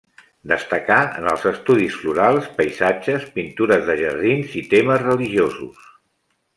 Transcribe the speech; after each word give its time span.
Destacà 0.51 0.95
en 1.19 1.27
els 1.33 1.45
estudis 1.49 1.99
florals, 2.05 2.49
paisatges, 2.61 3.29
pintures 3.39 3.87
de 3.93 4.01
jardins 4.03 4.59
i 4.65 4.69
temes 4.77 5.03
religiosos. 5.09 5.91